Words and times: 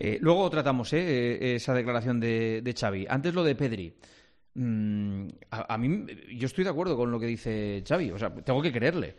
Eh, 0.00 0.18
luego 0.20 0.48
tratamos 0.48 0.92
eh, 0.92 1.56
esa 1.56 1.74
declaración 1.74 2.20
de, 2.20 2.62
de, 2.62 2.72
Xavi. 2.72 3.06
Antes 3.08 3.34
lo 3.34 3.42
de 3.42 3.56
Pedri. 3.56 3.92
Mm, 4.54 5.26
a, 5.50 5.76
mí, 5.76 6.06
yo 6.36 6.46
estoy 6.46 6.62
de 6.62 6.70
acuerdo 6.70 6.96
con 6.96 7.10
lo 7.10 7.18
que 7.18 7.26
dice 7.26 7.82
Xavi. 7.86 8.12
O 8.12 8.18
sea, 8.18 8.32
tengo 8.32 8.62
que 8.62 8.72
creerle 8.72 9.16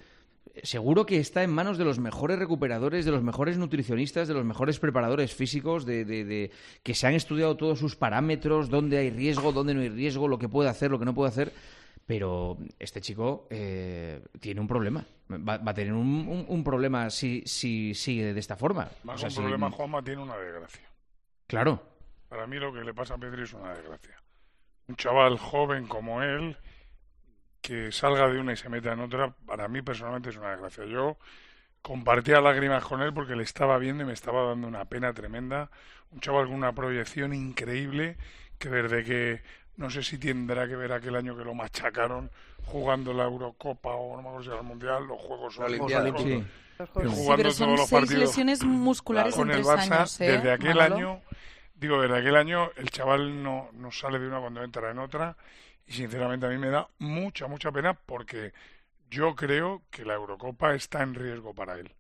seguro 0.64 1.06
que 1.06 1.20
está 1.20 1.44
en 1.44 1.52
manos 1.52 1.78
de 1.78 1.86
los 1.86 2.00
mejores 2.00 2.40
recuperadores, 2.40 3.06
de 3.06 3.12
los 3.12 3.24
mejores 3.24 3.58
nutricionistas, 3.58 4.28
de 4.28 4.34
los 4.34 4.46
mejores 4.46 4.80
preparadores 4.80 5.34
físicos, 5.34 5.86
de, 5.86 6.52
que 6.84 6.94
se 6.94 7.08
han 7.08 7.14
estudiado 7.14 7.58
todos 7.58 7.80
sus 7.80 7.96
parámetros, 7.96 8.70
dónde 8.70 8.98
hay 8.98 9.10
riesgo, 9.10 9.52
dónde 9.52 9.74
no 9.74 9.82
hay 9.82 9.90
riesgo, 9.90 10.28
lo 10.28 10.40
que 10.40 10.50
puede 10.50 10.70
hacer, 10.70 10.92
lo 10.92 11.00
que 11.00 11.06
no 11.06 11.14
puede 11.14 11.30
hacer. 11.30 11.54
Pero 12.06 12.58
este 12.80 13.02
chico 13.02 13.48
eh, 13.50 14.22
tiene 14.40 14.62
un 14.62 14.68
problema. 14.68 15.06
Va, 15.32 15.60
a 15.64 15.74
tener 15.76 15.94
un, 15.94 16.64
problema 16.64 17.10
si, 17.12 17.44
si, 17.46 17.94
sigue 17.94 18.34
de 18.34 18.40
esta 18.40 18.56
forma. 18.56 18.90
Más 19.04 19.22
un 19.22 19.36
problema, 19.36 19.70
Juanma 19.70 20.02
tiene 20.02 20.24
una 20.24 20.36
desgracia. 20.36 20.90
Claro. 21.46 21.84
Para 22.28 22.48
mí 22.48 22.58
lo 22.58 22.74
que 22.74 22.84
le 22.84 22.94
pasa 22.96 23.14
a 23.14 23.18
Pedri 23.18 23.44
es 23.44 23.54
una 23.54 23.74
desgracia. 23.74 24.16
Un 24.88 24.96
chaval 24.96 25.38
joven 25.38 25.88
como 25.88 26.24
él 26.24 26.58
que 27.62 27.92
salga 27.92 28.28
de 28.28 28.40
una 28.40 28.54
y 28.54 28.58
se 28.58 28.70
meta 28.70 28.94
en 28.94 29.02
otra, 29.02 29.32
para 29.46 29.68
mí 29.68 29.82
personalmente 29.84 30.30
es 30.30 30.38
una 30.38 30.52
desgracia. 30.52 30.86
Yo 30.86 31.18
compartía 31.82 32.42
lágrimas 32.42 32.84
con 32.84 33.02
él 33.02 33.14
porque 33.14 33.36
le 33.36 33.44
estaba 33.44 33.78
viendo 33.78 34.04
y 34.04 34.08
me 34.08 34.14
estaba 34.14 34.48
dando 34.48 34.68
una 34.68 34.86
pena 34.86 35.14
tremenda. 35.14 35.70
Un 36.12 36.22
chaval 36.22 36.48
con 36.48 36.56
una 36.56 36.74
proyección 36.74 37.34
increíble 37.34 38.18
que 38.58 38.70
desde 38.70 39.04
que 39.04 39.44
no 39.80 39.90
sé 39.90 40.04
si 40.04 40.18
tendrá 40.18 40.68
que 40.68 40.76
ver 40.76 40.92
aquel 40.92 41.16
año 41.16 41.38
que 41.38 41.46
lo 41.46 41.54
machacaron 41.54 42.30
jugando 42.66 43.14
la 43.14 43.24
Eurocopa 43.24 43.96
o 43.96 44.18
no 44.18 44.22
me 44.22 44.28
acuerdo 44.28 44.44
si 44.44 44.50
era 44.50 44.60
el 44.60 44.66
Mundial, 44.66 45.08
los 45.08 45.20
Juegos 45.22 45.58
Olímpicos. 45.58 46.22
Sí. 46.22 46.46
Jugando 46.94 47.54
todos 47.54 47.80
los 47.80 47.90
partidos 47.90 48.24
lesiones 48.24 48.64
musculares 48.64 49.36
con 49.36 49.50
el 49.52 49.64
Barça 49.64 50.06
¿eh? 50.22 50.32
desde 50.32 50.52
aquel 50.52 50.80
año 50.80 51.22
digo 51.76 52.02
desde 52.02 52.18
aquel 52.18 52.36
año 52.36 52.72
el 52.78 52.90
chaval 52.90 53.42
no, 53.44 53.70
no 53.74 53.92
sale 53.92 54.20
de 54.20 54.28
una 54.28 54.40
cuando 54.40 54.64
entra 54.64 54.92
en 54.92 55.00
otra 55.00 55.36
y 55.88 55.94
sinceramente 55.94 56.46
a 56.46 56.50
mí 56.50 56.58
me 56.58 56.70
da 56.70 56.88
mucha, 57.00 57.48
mucha 57.48 57.72
pena 57.72 57.94
porque 57.94 58.54
yo 59.10 59.36
creo 59.36 59.82
que 59.90 60.06
la 60.06 60.14
Eurocopa 60.14 60.74
está 60.76 61.02
en 61.02 61.16
riesgo 61.16 61.54
para 61.54 61.76
él. 61.80 61.92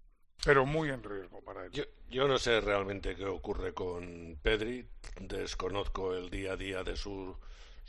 Pero 0.43 0.65
muy 0.65 0.89
en 0.89 1.03
riesgo 1.03 1.41
para 1.41 1.65
él. 1.65 1.71
Yo, 1.71 1.83
yo 2.09 2.27
no 2.27 2.37
sé 2.37 2.61
realmente 2.61 3.15
qué 3.15 3.25
ocurre 3.25 3.73
con 3.73 4.37
Pedri. 4.41 4.85
Desconozco 5.19 6.13
el 6.13 6.29
día 6.29 6.53
a 6.53 6.57
día 6.57 6.83
de 6.83 6.95
sus 6.95 7.35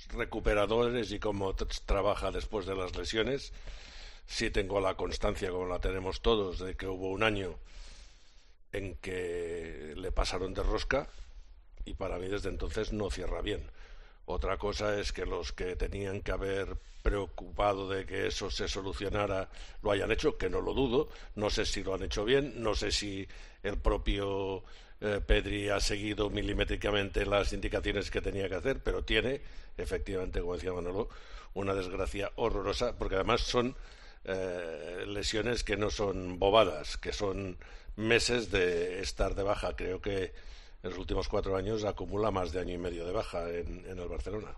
recuperadores 0.08 1.12
y 1.12 1.18
cómo 1.18 1.54
trabaja 1.86 2.30
después 2.30 2.66
de 2.66 2.74
las 2.74 2.96
lesiones. 2.96 3.52
Sí 4.26 4.50
tengo 4.50 4.80
la 4.80 4.94
constancia, 4.94 5.50
como 5.50 5.66
la 5.66 5.80
tenemos 5.80 6.20
todos, 6.22 6.58
de 6.58 6.76
que 6.76 6.86
hubo 6.86 7.10
un 7.10 7.22
año 7.22 7.56
en 8.72 8.94
que 8.96 9.94
le 9.96 10.12
pasaron 10.12 10.54
de 10.54 10.62
rosca 10.62 11.08
y 11.84 11.94
para 11.94 12.18
mí 12.18 12.28
desde 12.28 12.48
entonces 12.48 12.92
no 12.92 13.10
cierra 13.10 13.42
bien. 13.42 13.62
Otra 14.26 14.56
cosa 14.58 14.98
es 14.98 15.12
que 15.12 15.26
los 15.26 15.52
que 15.52 15.76
tenían 15.76 16.20
que 16.20 16.32
haber 16.32 16.76
preocupado 17.02 17.88
de 17.88 18.06
que 18.06 18.27
eso 18.27 18.50
se 18.50 18.68
solucionara 18.68 19.48
lo 19.82 19.90
hayan 19.90 20.10
hecho, 20.12 20.36
que 20.36 20.50
no 20.50 20.60
lo 20.60 20.74
dudo. 20.74 21.08
No 21.34 21.50
sé 21.50 21.66
si 21.66 21.82
lo 21.82 21.94
han 21.94 22.02
hecho 22.02 22.24
bien, 22.24 22.62
no 22.62 22.74
sé 22.74 22.92
si 22.92 23.27
el 23.62 23.78
propio 23.78 24.62
eh, 25.00 25.20
Pedri 25.27 25.68
ha 25.70 25.80
seguido 25.80 26.30
milimétricamente 26.30 27.24
las 27.24 27.52
indicaciones 27.52 28.10
que 28.10 28.20
tenía 28.20 28.48
que 28.48 28.56
hacer, 28.56 28.80
pero 28.82 29.02
tiene, 29.02 29.40
efectivamente, 29.77 30.40
como 30.40 30.55
decía 30.55 30.72
Manolo, 30.72 31.08
una 31.55 31.74
desgracia 31.74 32.30
horrorosa, 32.36 32.96
porque 32.98 33.16
además 33.16 33.40
son 33.40 33.74
eh, 34.24 35.05
lesiones 35.06 35.64
que 35.64 35.77
no 35.77 35.90
son 35.90 36.38
bobadas, 36.38 36.96
que 36.98 37.12
son 37.12 37.56
meses 37.96 38.50
de 38.50 39.00
estar 39.00 39.34
de 39.34 39.42
baja. 39.42 39.74
Creo 39.74 40.00
que 40.00 40.32
en 40.83 40.91
los 40.91 40.98
últimos 40.98 41.28
cuatro 41.28 41.56
años 41.56 41.84
acumula 41.84 42.31
más 42.31 42.53
de 42.53 42.61
año 42.61 42.75
y 42.75 42.78
medio 42.78 43.06
de 43.06 43.12
baja 43.12 43.48
en, 43.50 43.84
el 43.86 44.09
Barcelona. 44.09 44.55